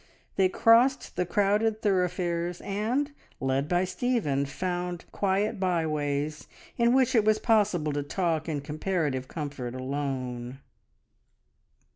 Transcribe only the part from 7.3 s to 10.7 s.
possible to talk in comparative comfort alone.